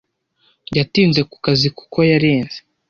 Yatinze 0.77 1.21
ku 1.29 1.37
kazi 1.45 1.67
kuko 1.77 1.97
yarenze. 2.11 2.57